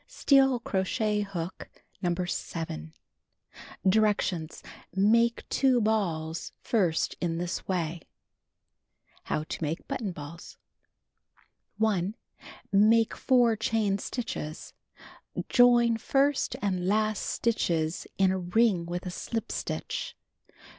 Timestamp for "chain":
13.55-13.99